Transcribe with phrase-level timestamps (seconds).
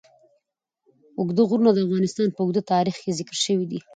[1.17, 3.79] اوږده غرونه د افغانستان په اوږده تاریخ کې ذکر شوی دی.